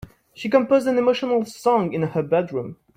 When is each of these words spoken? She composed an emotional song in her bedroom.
She 0.33 0.49
composed 0.49 0.87
an 0.87 0.97
emotional 0.97 1.45
song 1.45 1.93
in 1.93 2.01
her 2.01 2.23
bedroom. 2.23 2.77